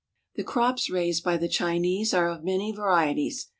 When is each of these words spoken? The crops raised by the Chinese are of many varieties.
The 0.33 0.43
crops 0.43 0.89
raised 0.89 1.23
by 1.23 1.37
the 1.37 1.47
Chinese 1.47 2.11
are 2.11 2.27
of 2.27 2.43
many 2.43 2.71
varieties. 2.71 3.49